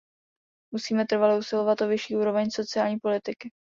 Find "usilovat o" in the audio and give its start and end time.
1.39-1.87